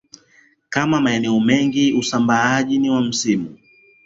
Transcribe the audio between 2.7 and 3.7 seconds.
ni wa msimu